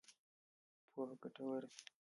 پوهه 0.91 1.15
ګټوره 1.21 1.65
ده. 1.73 1.79